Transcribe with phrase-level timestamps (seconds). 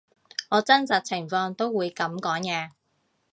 [0.49, 2.71] 我真實情況都會噉講嘢